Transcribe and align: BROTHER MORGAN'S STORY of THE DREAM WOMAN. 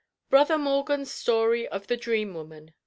BROTHER 0.31 0.57
MORGAN'S 0.57 1.11
STORY 1.11 1.67
of 1.67 1.85
THE 1.85 1.95
DREAM 1.95 2.33
WOMAN. 2.33 2.73